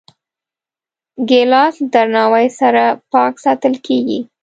ګیلاس 1.29 1.75
له 1.83 1.87
درناوي 1.93 2.47
سره 2.59 2.83
پاک 3.11 3.33
ساتل 3.45 3.73
کېږي. 3.85 4.19